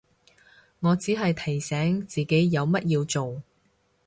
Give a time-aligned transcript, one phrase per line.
[0.79, 3.43] 我只係提醒自己有乜要做